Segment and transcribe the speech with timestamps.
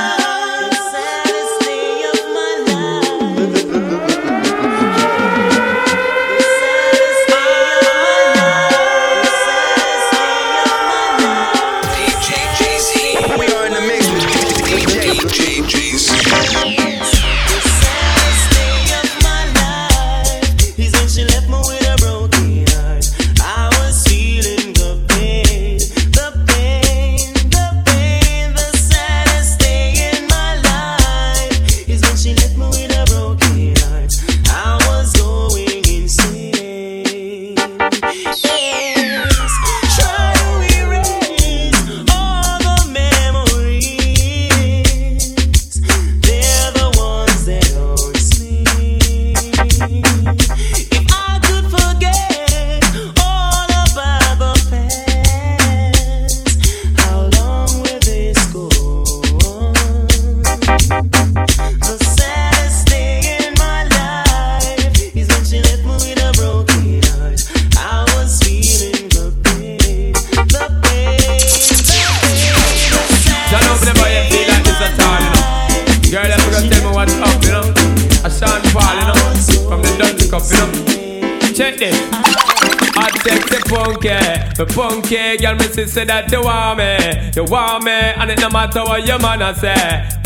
[85.04, 89.42] Say that you want me, you want me, and it no matter what your man
[89.42, 89.74] a say.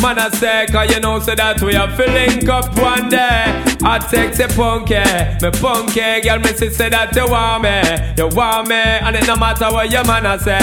[0.03, 3.65] Man a say, cause you know say that we are filling up one day.
[3.84, 5.00] I sexy punky,
[5.43, 7.81] me punky, girl me say that you want me,
[8.19, 10.61] you want me, and it no matter what your man a say.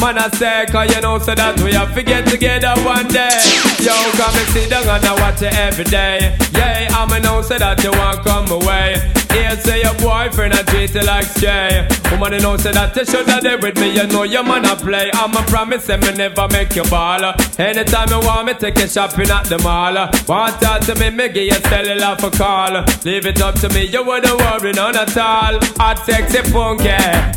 [0.00, 3.34] Man a say, cause you know say that we are get together one day.
[3.82, 6.36] Yo, come and sit down and I watch it every day.
[6.54, 9.12] Yeah, I'ma know say that you want come away.
[9.32, 13.04] Here say your boyfriend a treat you like stray Woman you know say that you
[13.06, 15.10] shoulda there with me You know your man a play.
[15.14, 17.34] I'm a promise say me never make you ball.
[17.58, 19.94] Anytime you want me take you shopping at the mall.
[20.28, 22.84] Want talk to me, me give you cellular for call.
[23.04, 25.58] Leave it up to me, you wouldn't worry none at all.
[25.78, 26.88] Hot sexy funky,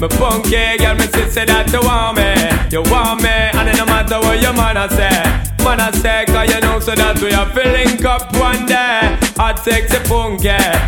[0.02, 2.32] me funky Girl me say that you want me.
[2.72, 5.64] You want me, and it no matter what your man a say.
[5.64, 9.60] Man I say, cause you know so that we are filling up one day Hot
[9.60, 10.48] sexy funky,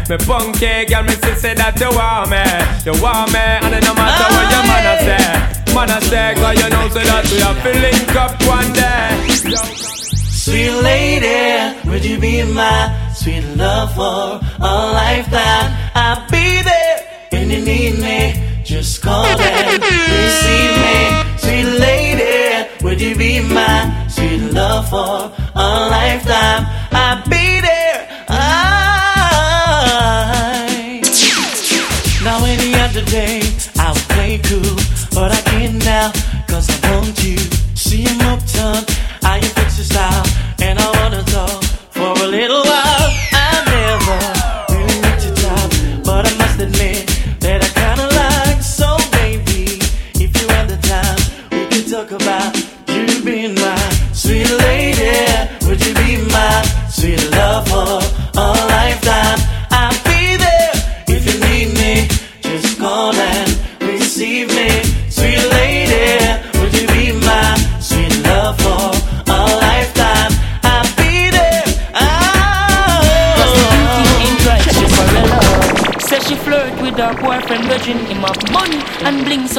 [0.09, 2.43] me funky Girl, me say, say that you want me
[2.87, 6.33] You want me, and it no matter what your man I say Man I say,
[6.39, 9.27] cause you know so that we are filling up one day
[10.31, 15.75] Sweet lady, would you be my sweet love for a lifetime?
[15.93, 18.63] I'll be there when you need me.
[18.63, 21.37] Just call and receive me.
[21.37, 26.65] Sweet lady, would you be my sweet love for a lifetime.
[26.91, 27.26] I'll
[34.47, 34.75] cool,
[35.11, 36.11] but I can't now
[36.47, 37.37] cause I want you.
[37.75, 38.83] See him uptown,
[39.23, 40.16] I you fix your style,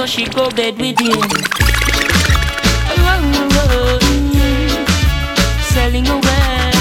[0.09, 1.21] she go bed with him.
[5.75, 6.73] selling away.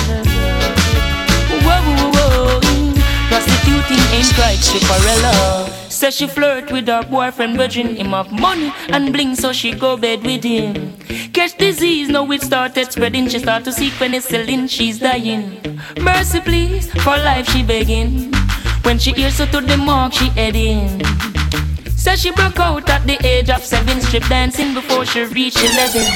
[3.28, 5.68] Prostituting ain't right, Chiparella.
[5.92, 9.98] Says she flirt with her boyfriend, virgin him of money and bling, so she go
[9.98, 10.94] bed with him.
[11.34, 13.28] Catch disease, now it started spreading.
[13.28, 15.60] She start to seek penicillin, she's dying.
[16.00, 18.34] Mercy, please, for life she begging.
[18.84, 21.02] When she hears her to the mark, she heading.
[22.08, 26.08] Says she broke out at the age of seven, strip dancing before she reached eleven.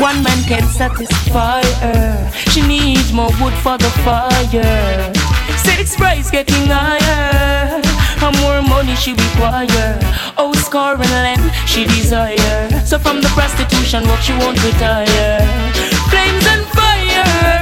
[0.00, 2.30] One man can satisfy her.
[2.50, 5.12] She needs more wood for the fire.
[5.58, 7.82] Six price getting higher.
[8.16, 9.98] How more money she require?
[10.38, 12.80] Oh, score and land she desire.
[12.86, 15.44] So from the prostitution work she won't retire.
[16.08, 17.53] Flames and fire.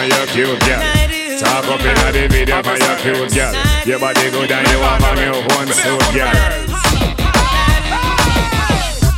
[0.00, 0.82] For your cute girl.
[1.38, 3.52] Talk up in the video for your cute girl.
[3.86, 6.36] Your body good and you have a new one suit, girl.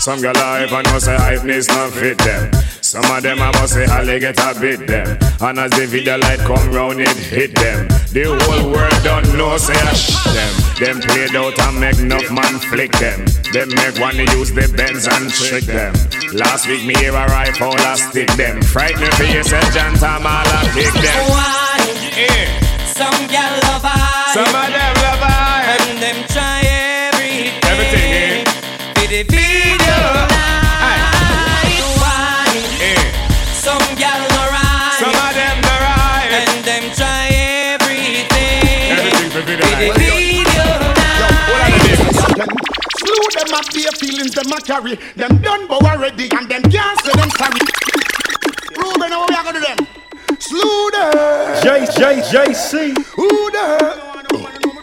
[0.01, 2.53] Some girl I even know say hypeness not fit them.
[2.81, 5.19] Some of them I must say how get a bit them.
[5.41, 7.89] And as the video light come round it hit them.
[8.13, 10.53] The whole world don't know, say ah, I sh them.
[10.77, 13.25] Them played out and make enough man flick them.
[13.57, 15.97] Them make one use the bends and trick them.
[16.37, 18.61] Last week me hear a rifle, I stick them.
[18.61, 21.21] Frighten for yourself, John Tom, all I pick them.
[21.33, 21.81] Why?
[22.13, 22.85] Yeah.
[22.85, 24.29] Some gal love I.
[24.37, 25.73] Some of them love I.
[25.73, 26.61] And them try
[27.17, 27.65] everything.
[27.65, 28.53] Everything, eh?
[29.09, 30.62] the video.
[43.63, 44.99] Up their feelings, them a carry.
[45.15, 47.61] Them done but already, and them can't say them sorry.
[48.77, 49.87] Ruben, how we are gonna do them?
[50.41, 51.63] Slew them.
[51.63, 52.89] J J J C.
[53.15, 53.79] Who the?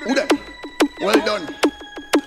[0.05, 0.39] Who the?
[1.01, 1.53] Well done.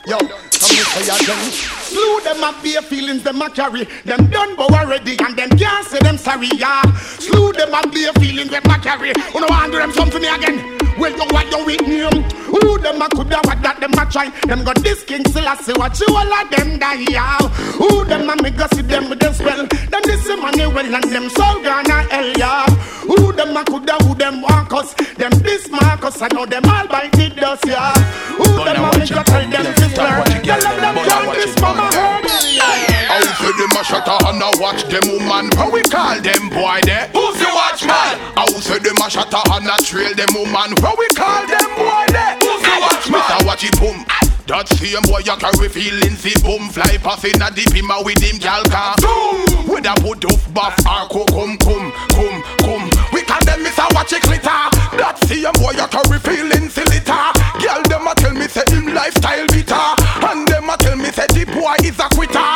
[0.06, 1.52] Yo, come here, say again.
[1.52, 3.84] Slew them up their feelings, them a carry.
[4.04, 6.82] Them done but already, and them can't say them sorry, yeah.
[6.98, 9.12] Slew them up their feelings, them a carry.
[9.32, 10.81] You know, want do them something me again.
[10.98, 12.22] Well, you what you with name?
[12.52, 14.28] Who them a coulda what that them a try?
[14.46, 17.38] Them got this king still I see what you all of them die, yeah.
[17.80, 19.66] Who them a make us see them with them spell?
[19.66, 22.66] Them this money well and them soul gonna hell, yeah.
[23.08, 24.94] Who them a coulda who them walk us?
[25.16, 27.92] Them this Marcus I know them all by the dust, yeah.
[28.36, 30.42] Who them a make us tell them to learn?
[30.44, 33.10] Tell them them can't this mama heard, yeah.
[33.10, 36.48] How say them a shut a and a watch them woman How we call them
[36.48, 37.08] boy there?
[37.12, 37.41] Who's
[37.80, 38.34] the watchman?
[38.36, 41.68] How say them a shut a and a trail them woman How we call them
[41.76, 42.36] boy there?
[42.40, 43.20] Who's the watchman?
[43.20, 43.38] Mr.
[43.46, 44.04] Watchy Boom
[44.50, 48.18] that same boy you carry feelings, he boom fly pass in a deep him with
[48.18, 48.98] him gal car.
[48.98, 49.70] Boom!
[49.70, 52.86] With a put off buff or co come come come come.
[53.14, 53.86] We call them Mr.
[53.94, 54.66] Watchy Glitter.
[54.98, 57.26] That same boy you carry feelings, he litter.
[57.62, 59.88] Girl them a tell me say him lifestyle bitter,
[60.26, 62.50] and them a tell me say the boy is a quitter,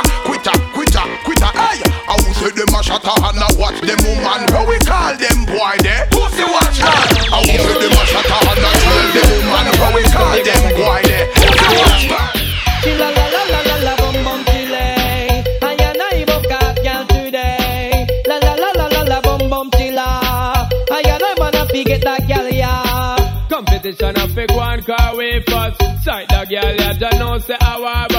[2.47, 4.47] I say them a shatter and a watch them woman.
[4.55, 6.07] How we call them boy there?
[6.15, 6.95] Who's the watchman?
[7.35, 9.67] I say them a shatter and a trail them woman.
[9.75, 11.27] How we call them boy there?
[11.27, 12.27] The watchman?
[12.87, 14.79] Chilla la la la la la bum bum chile.
[15.59, 18.07] I and I up girl today.
[18.29, 20.07] La la la la la la bum bum chilla.
[20.07, 23.47] I and I wanna forget that girl yeah.
[23.49, 28.07] Competition a big one car we first Sight the girl ya just know say our
[28.07, 28.16] bus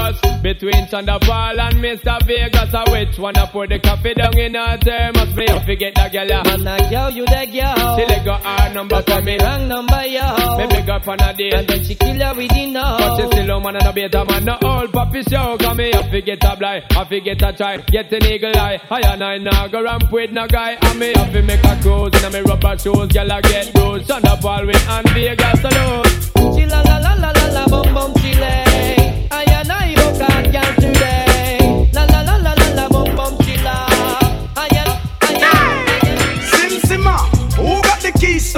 [0.60, 2.18] Between Chanderpaul and Mr.
[2.26, 2.74] Vegas.
[2.74, 5.36] A which one a put the coffee down in her thermos.
[5.36, 7.98] Me a forget the girl ya Man a girl you the girl.
[7.98, 9.38] She let go her number for me.
[9.38, 10.58] Wrong number yo.
[10.58, 13.28] Me big up on a day And then she kill her with the But she
[13.28, 14.46] still a man and a better man.
[14.46, 15.92] No old puppy show Cause me.
[15.92, 16.86] A forget a blind.
[16.90, 17.78] I forget a try.
[17.78, 18.82] Get an eagle eye.
[18.90, 20.72] I and I nah go ramp with no guy.
[20.82, 22.18] And me have to make a cruise.
[22.18, 26.04] In a me rubber shoes Girl I get those Chanderpaul with and Vegas alone.
[26.58, 28.42] Chilla la la la la la bum bum chile.
[28.42, 28.67] I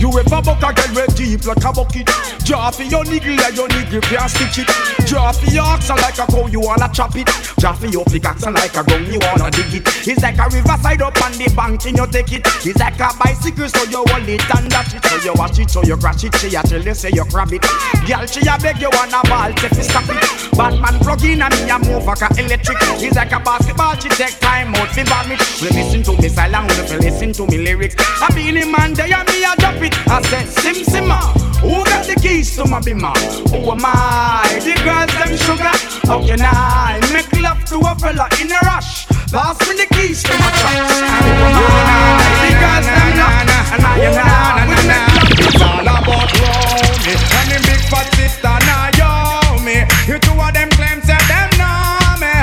[0.00, 2.08] you ever buck a girl with deep like a bucket?
[2.44, 4.68] Draw for your niggle and your niggle can't stitch it.
[5.06, 7.28] Draw for your oxen like a cow, you wanna chop it.
[7.60, 9.84] Draw for your and like a gun, you wanna dig it.
[10.08, 12.42] It's like a riverside up on the bank and you take it.
[12.64, 15.04] It's like a bicycle, so you hold it and dash it.
[15.04, 16.34] So you watch it, so you crash it.
[16.36, 17.62] She a tell you say you grab it.
[18.08, 20.22] Girl, she a beg you wanna ball, take it, stop it.
[20.56, 22.78] Batman plug in and me a move like a electric.
[23.04, 25.40] It's like a basketball, she take time out fi vomit.
[25.60, 27.96] We listen to me silent, we listen to me lyrics.
[27.98, 29.89] I be the man there and me a drop it.
[30.08, 31.20] I said sim simma,
[31.60, 33.14] who got the keys to my bimmer?
[33.50, 34.46] Who am I?
[34.64, 35.74] The girls them sugar.
[36.08, 39.06] How can I make love to a fella in a rush?
[39.30, 40.98] Pass me the keys to my trucks.
[40.98, 42.30] Who am I?
[42.42, 46.30] The girls them lock, and I and I we make love to It's all about
[46.40, 52.18] Romy And the big fat sister Naomi You two of them claim say them know
[52.18, 52.34] me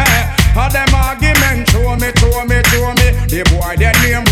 [0.56, 4.27] All them argument show me, show me, show me The boy their name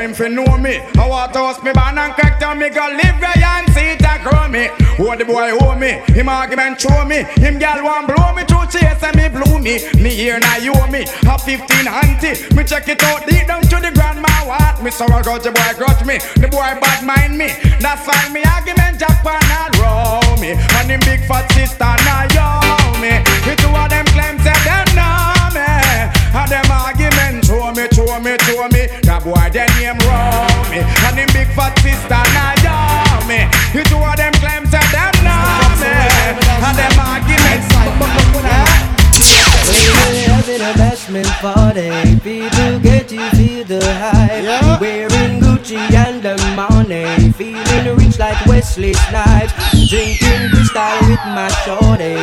[0.00, 0.80] him fi know me.
[0.96, 3.92] I want to host me ban and crack down me go live where and see
[3.92, 4.68] it and grow me.
[4.98, 6.00] Oh the boy owe me?
[6.16, 7.24] Him argument show me.
[7.36, 9.84] Him gal want blow me through chase and me blew me.
[10.00, 11.04] Me here now you owe me.
[11.28, 12.36] A 15 auntie.
[12.56, 15.52] Me check it out deep down to the grandma what Me so I got the
[15.52, 16.16] boy grudge me.
[16.40, 17.52] The boy bad mind me.
[17.78, 20.56] That's why me argument Japan and row me.
[20.56, 22.46] And him big fat sister now yo
[23.00, 23.20] me.
[23.44, 25.68] The two of them claim say them know me.
[26.32, 28.79] And them argument show me, show me, show me.
[28.79, 28.79] That
[29.24, 32.76] boy their name row me And him big fat sister now yo
[33.28, 35.94] me The two of them claim say them know me
[36.64, 37.30] And them argument
[41.40, 42.18] party.
[42.20, 44.44] People get to feel the hype.
[44.44, 44.78] Yeah.
[44.80, 47.32] Wearing Gucci and the money.
[47.32, 49.52] Feeling rich like Wesley Snipes.
[49.88, 52.19] Drinking crystal with my shorty.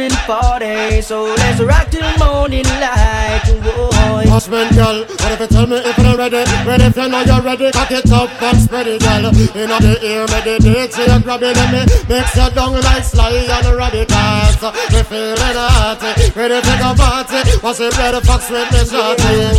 [0.00, 1.02] Bashment party.
[1.02, 3.42] So let's rock till morning light.
[3.62, 3.90] Whoa.
[4.30, 6.44] Husband, girl, what if you tell me if you're ready?
[6.64, 9.26] Ready if you know you're ready, cock it up and spread it, girl.
[9.26, 13.44] In the ear, meditate, so you grab it and me Mix your down like Sly
[13.50, 14.62] and Radicals
[14.94, 16.00] We feeling hot,
[16.36, 19.50] ready to go party What's the bread fox with me shorty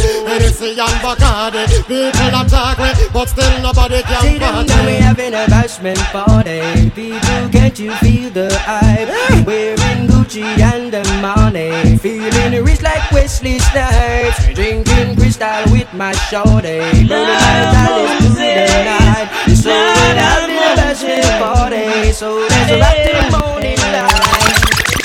[0.80, 5.34] and Bacardi People attack me, but still nobody can See them now we party having
[5.34, 6.90] a bashment party.
[6.92, 9.46] People, can't you feel the hype?
[9.46, 11.98] Wearing Gucci and the money.
[11.98, 14.54] Feeling rich like Wesley Snipes.
[14.54, 16.80] Drinking crystal with my shorty.
[16.80, 19.28] Burning my talent through the night.
[19.56, 22.12] So we're having a bashment party.
[22.14, 24.60] So there's a rock till the morning light.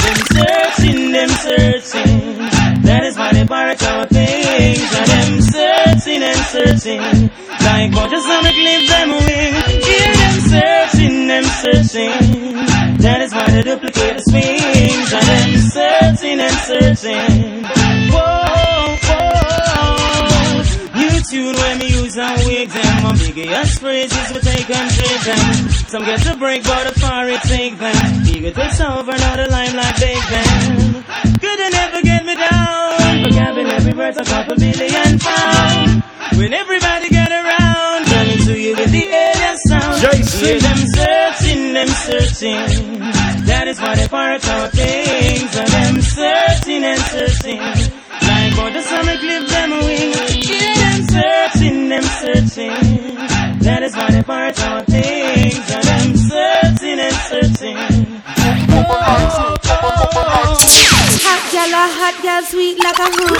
[0.04, 2.82] Them searching, them searching.
[2.82, 4.94] That is why they borrow our things.
[4.94, 7.30] And them searching and searching.
[7.64, 9.54] Like vultures on a cliff, them wing.
[9.82, 12.96] Hear them searching, them searching.
[12.98, 14.75] That is why they duplicate the swings.
[16.76, 17.64] And and searching.
[18.12, 20.60] Whoa, whoa.
[21.00, 23.02] New tune when me use and wig them.
[23.02, 25.68] My biggest phrases we take and trade them.
[25.88, 28.26] Some get to break, but the far it take them.
[28.28, 31.04] Ego takes over, now the limelight big them.
[31.40, 33.24] Couldn't never get me down.
[33.24, 36.02] Vocabulary words a couple million pound.
[36.36, 40.02] When everybody get around, coming to you with the alien sound.
[40.02, 40.44] JC.
[40.44, 42.98] Hear them searching, them searching.
[43.46, 45.15] That is why they pirate our things.
[54.26, 55.70] Why our things.
[55.70, 57.76] And them searching and searching.
[61.22, 63.38] Hot gal, a hot gal, sweet like a honey.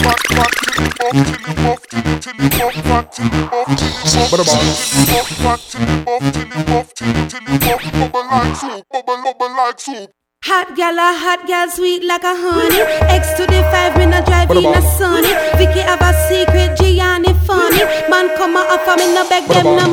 [10.44, 12.80] Hot gal, a hot gal, sweet like a honey.
[13.10, 15.34] X to the five, me not drive in a sunny.
[15.58, 17.82] Vicky have a secret, Gianni funny.
[18.08, 19.85] Man come a offer me no beg them no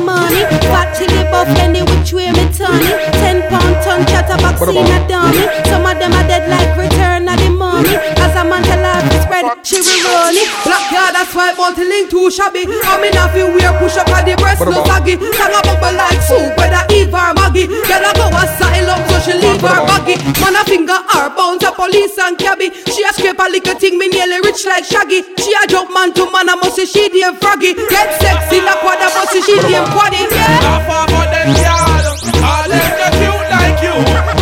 [1.44, 2.80] till the any which way me turn.
[3.20, 5.44] Ten pound ton chatterbox in a dummy.
[5.68, 7.96] Some of them are dead like return of the money.
[8.20, 10.48] As a man tell her to spread, she will run it.
[10.64, 12.64] Black yard, that's why multi-link too shabby.
[12.64, 15.20] I mean, I feel weird, push up at the breast, no saggy.
[15.36, 17.68] Sang a bubble like soup, whether Eve or Maggie.
[17.68, 20.16] Girl, I go asylum, so she leave her baggy.
[20.40, 22.72] Man, a finger her bounce a police and cabby.
[22.88, 25.22] She a scrape a little thing, me nearly rich like Shaggy.
[25.36, 27.74] She a jump man to man, I must say she damn froggy.
[27.74, 30.22] Get sexy like what I must say she damn quaddy.
[30.30, 31.33] Yeah.
[31.44, 33.94] All them cute like you.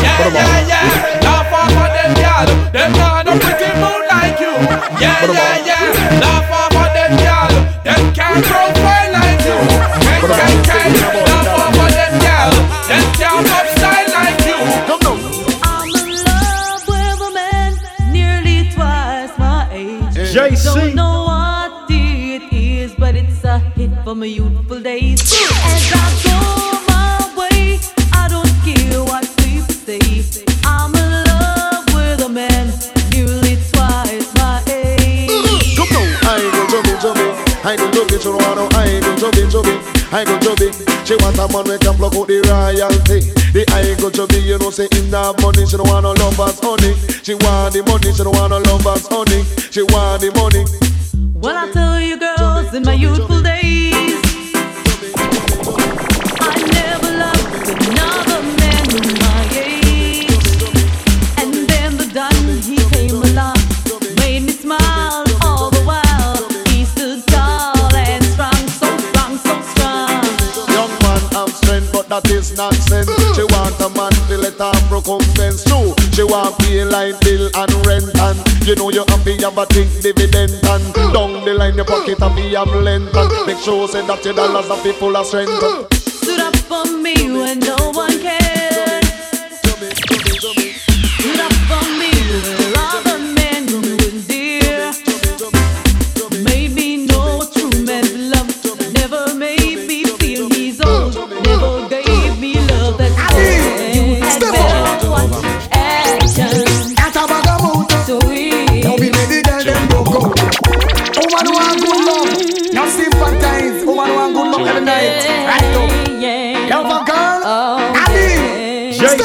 [0.03, 1.33] Yeah, yeah, yeah.
[1.35, 2.13] Off of them
[2.73, 2.93] them
[3.27, 3.71] no pretty
[4.09, 4.55] like you.
[5.03, 6.31] Yeah, yeah, yeah.
[6.31, 6.53] Of
[6.95, 7.13] them
[7.83, 8.62] them can't
[44.73, 45.67] know say that money.
[45.67, 46.95] She don't want no lovers honey.
[47.23, 48.13] She want the money.
[48.13, 49.45] She don't want no lovers honey.
[49.71, 50.52] She want the money.
[76.33, 80.53] Want pay line bill and rent and you know you to have a think dividend
[80.65, 84.33] and down the line your pocket to have length and make sure say that your
[84.35, 85.53] dollars are full of strength.
[85.93, 86.92] Stood up for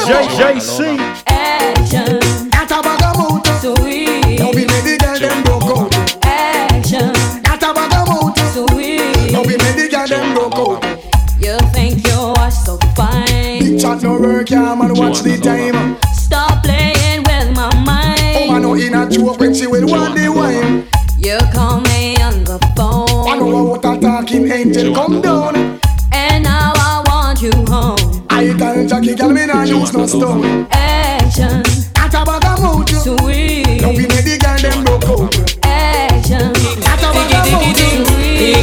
[0.08, 0.96] JJC.
[1.26, 2.18] Action.
[2.48, 3.44] That a bag of out.
[3.60, 4.38] So we.
[4.40, 6.24] Now we make the girl them broke out.
[6.24, 7.12] Action.
[7.44, 8.38] That a bag of out.
[8.56, 8.96] So we.
[9.28, 10.80] Now we make the girl them broke out.
[11.36, 13.60] You think you're so fine?
[13.60, 14.94] Big chat no work, yeah man.
[14.94, 15.98] Watch the time.
[16.14, 18.36] Stop playing with my mind.
[18.40, 20.27] Oh man, no inner joke when she will one day.
[29.48, 30.66] Jackie, girl, not use no stone.
[30.70, 31.62] Action.
[31.96, 32.98] At a bag of mood, you.
[33.00, 33.80] Sweet.
[33.80, 35.34] Now we make the girl them broke out.
[35.64, 36.52] Action.
[36.84, 38.04] At a bag of mood, you.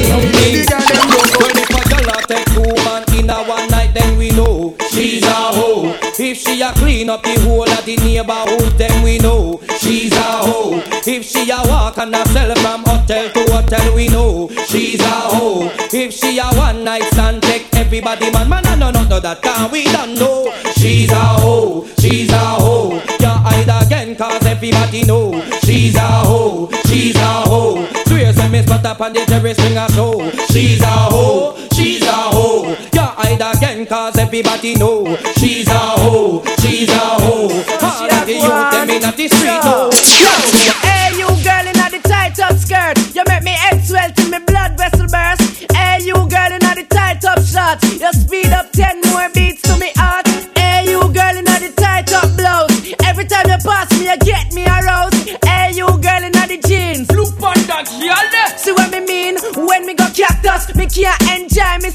[0.10, 1.42] Now we make the girl them broke out.
[1.42, 4.76] When if a girl a take two man in a one night, then we know
[4.92, 5.98] she's a hoe.
[6.18, 10.22] If she a clean up the whole of the neighborhood, then we know she's a
[10.22, 10.82] hoe.
[11.08, 15.04] If she a walk and a sell from hotel to hotel, we know she's a
[15.34, 15.72] hoe.
[15.92, 19.42] If she a one night stand, take everybody man, man, I know no, no, that
[19.42, 20.52] can we don't know.
[20.86, 23.02] She's a hoe, she's a hoe.
[23.20, 25.32] You hide again, cause everybody know
[25.64, 27.88] she's a hoe, she's a hoe.
[28.06, 30.30] Swear say me spot up on the terrace ring a show.
[30.52, 32.68] She's a hoe, she's a hoe.
[32.94, 37.50] You hide again, cause everybody know she's a hoe, she's a hoe.
[37.82, 39.66] All of the youth them in the street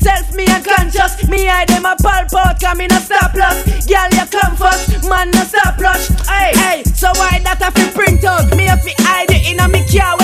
[0.00, 1.28] myself, me unconscious.
[1.28, 3.64] Me hide them a pulp out, come in a stop loss.
[3.86, 6.08] Girl, you come first, man, no stop rush.
[6.26, 8.54] Hey, hey, so why that I fi print out?
[8.56, 10.19] Me have fi hide it in a me car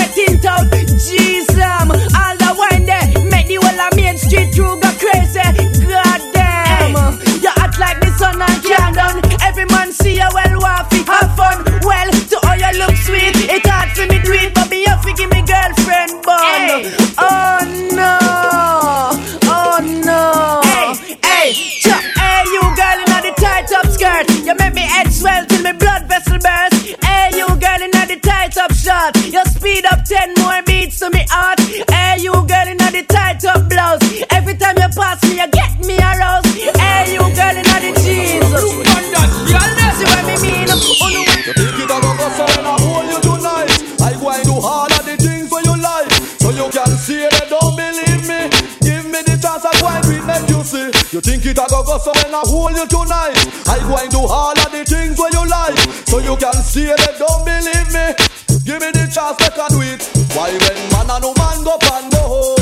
[58.77, 60.05] Give me the chance I can do it.
[60.37, 62.53] Why when man and woman go and go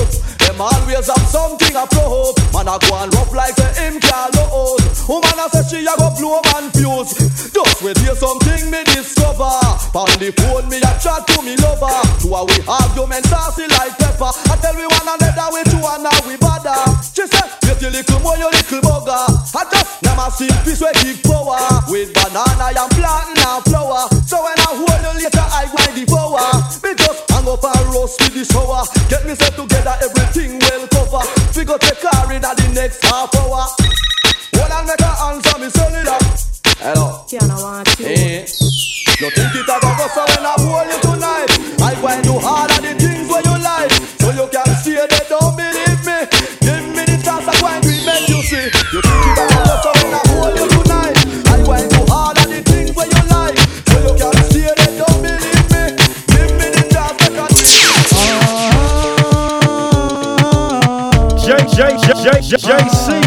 [0.48, 4.32] Them always have something a float Man a go and rough like a him can't
[4.40, 4.80] load
[5.12, 7.20] Woman a say she a go blow man fuse.
[7.52, 9.60] Just wait hear something me discover.
[9.92, 11.92] On the phone me a chat to me lover.
[12.24, 14.32] To a we argument saucy like pepper.
[14.32, 16.80] I tell we one another we two and now we bother.
[17.12, 19.20] She say wait you little boy you little bugger.
[19.52, 21.60] I just never see peace we keep power.
[21.92, 24.65] With banana and plantain and flour So when I
[28.06, 28.84] up roast with the shower.
[29.10, 31.26] Get me set together everything well cover
[31.58, 33.66] We go take car in the next half hour.
[34.56, 36.20] Hold on make her answer me cellular
[36.80, 37.26] Hello.
[37.28, 37.58] Tiana
[62.58, 63.25] J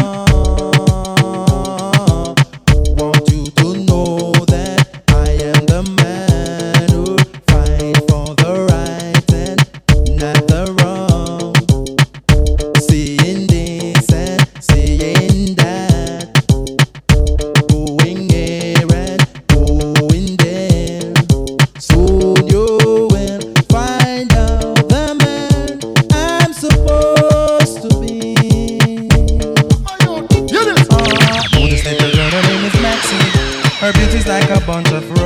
[34.69, 35.18] bunch of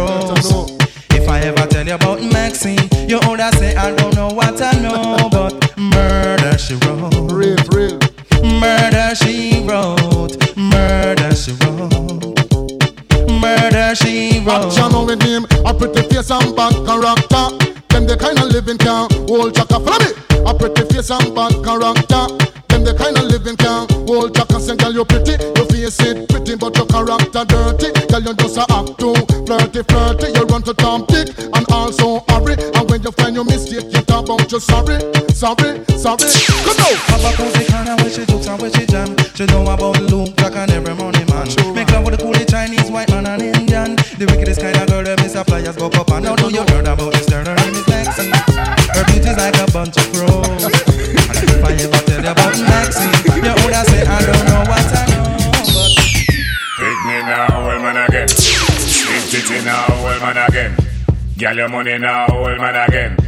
[35.44, 36.32] something, something.
[36.64, 36.96] Come on.
[37.12, 39.12] Papa calls the kind of when she jokes and when she jam.
[39.36, 41.50] She know about Luke, Jack and every morning man.
[41.52, 41.74] Sure.
[41.76, 44.00] Make love with the coolie Chinese, white man and Indian.
[44.16, 46.88] The wickedest kind of girl that Miss Flyers go pop and now do you heard
[46.88, 47.44] about this girl?
[47.44, 47.76] Her name.
[48.96, 50.64] Her beauty's like a bunch of crows.
[50.64, 53.12] and if I ever tell you about Maxine,
[53.44, 55.28] your older say I don't know what I know.
[55.76, 55.92] But...
[56.80, 58.32] Pick me now, old man again.
[58.32, 60.72] Hit me now, old man again.
[61.36, 63.20] Girl, your money now, old man again.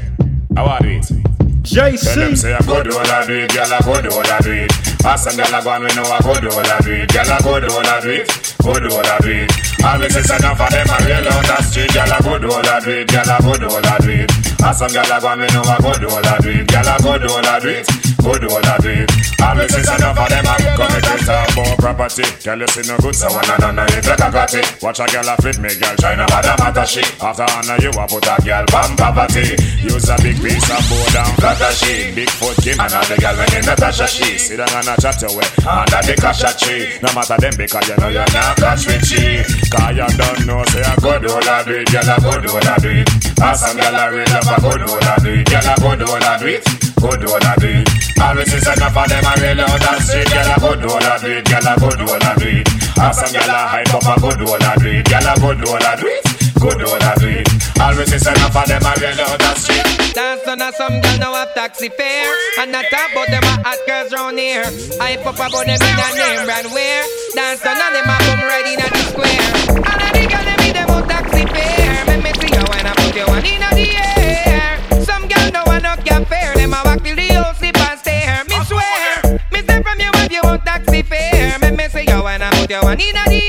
[0.56, 1.35] I want it.
[1.66, 1.98] JC.
[2.04, 4.22] Tell them say I go do all I do it, girl I go do all
[4.26, 4.72] I do it.
[5.06, 7.10] Ask some girl I go and we know I go do all I do it,
[7.10, 8.26] girl I go do all I do it,
[8.62, 9.50] go do all I do it.
[9.86, 12.66] Always it's enough for them I real on the street, girl I go do all
[12.66, 14.32] I do it, girl I go do all I do it.
[14.62, 16.68] Ask some girl I go and we know I go do all I do it,
[16.70, 17.86] girl I go do all I do it,
[18.22, 19.10] go do all I do it.
[19.42, 22.26] Always it's enough for them I come just talk about property.
[22.42, 24.66] Girl you see no good so one and none if like I got it.
[24.82, 27.06] Watch a girl a fit me, girl try no matter matter shit.
[27.22, 29.54] After honor you a put a girl bam poverty.
[29.86, 32.12] Use a big piece of board and flatter she.
[32.14, 34.38] Big foot Kim and all the girl when in Natasha she.
[34.38, 37.00] Sit down and a chat away under the kasha tree.
[37.02, 39.44] No matter them because you know you're not catch with she.
[39.72, 42.34] Cause you don't know say I go do all I do it, girl I go
[42.40, 43.08] do all I do it.
[43.40, 45.76] Ask some girl I real love I go do all I do it, girl I
[45.80, 46.64] go do all I do it,
[47.00, 47.88] go do all I do it.
[48.16, 51.04] Always is enough for them I real on that street, girl I go do all
[51.04, 52.68] I do it, girl I go do all I do it.
[52.96, 55.34] Ask some girl I hype up I go do all I do it, girl I
[55.36, 56.25] go do all I do it,
[56.66, 57.30] go do all I do.
[57.78, 59.86] Always is enough for them I real on that street.
[60.18, 62.34] Dance on a some girl now have taxi fare.
[62.60, 64.66] And not about them a hot girls round here.
[65.00, 67.06] I pop about them in a name brand wear.
[67.38, 69.50] Dance on them a come right in the square.
[69.78, 72.02] And a the girl them in them out taxi fare.
[72.10, 74.82] Make me see you when I put you one in the air.
[75.06, 76.56] Some girl no one no can fare.
[76.56, 78.42] Them a walk till the whole slip and stare.
[78.50, 81.60] Me swear Me say from you if you want taxi fare.
[81.60, 83.45] Make me see you when I put you one in the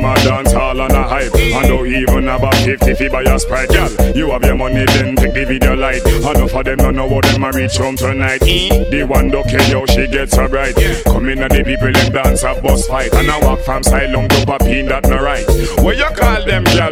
[0.00, 3.22] me come and dance hall and a hype And don't even about 50 fi buy
[3.22, 6.78] a Sprite Girl, you have your money then take the video light Enough of them
[6.78, 10.32] don't know what them a reach home tonight The one don't care how she gets
[10.34, 13.82] so bright Come in the people them dance a bus fight And I walk from
[13.82, 15.46] Silong to Papine that no right
[15.82, 16.90] What you call them girl?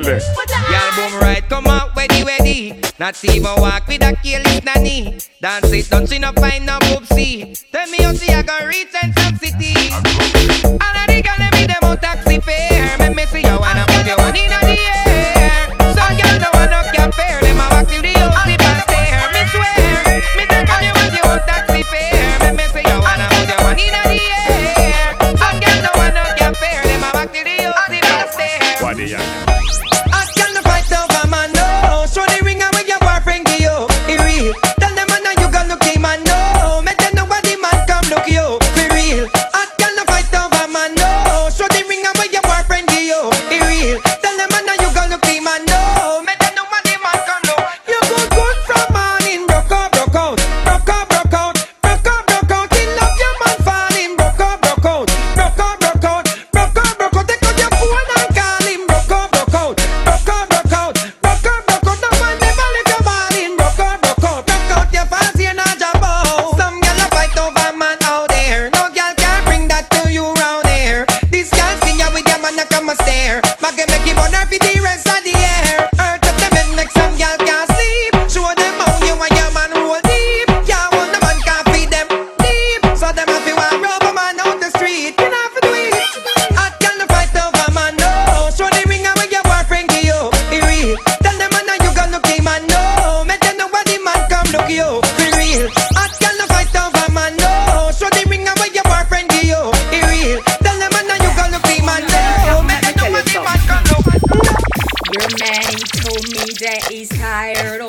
[0.68, 2.80] Y'all boom right, come out, ready, ready.
[2.98, 5.18] Not even walk with a careless nanny.
[5.40, 7.64] Dance it, don't see no find no poopsie.
[7.70, 9.74] Tell me how see I gonna reach and some city.
[10.64, 12.67] And I think I'll be them out taxi fare.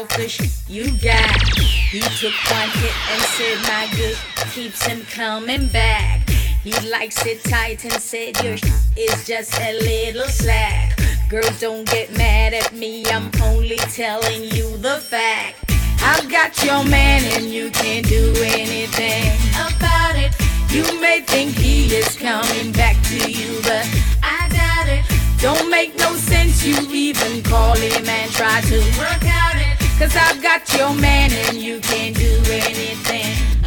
[0.08, 1.58] Shit you got.
[1.58, 4.18] He took one hit and said my good
[4.52, 6.30] keeps him coming back.
[6.64, 8.56] He likes it tight and said your
[8.96, 11.00] is just a little slack.
[11.30, 15.72] Girls don't get mad at me, I'm only telling you the fact.
[16.02, 20.34] I've got your man and you can't do anything about it.
[20.72, 23.88] You may think he is coming back to you, but
[24.24, 25.20] I doubt it.
[25.42, 29.79] Don't make no sense you even call him and try to work out it.
[30.00, 33.59] Cause I've got your man and you can't do anything